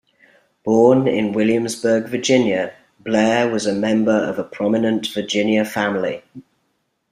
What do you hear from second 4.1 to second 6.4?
of a prominent Virginia family.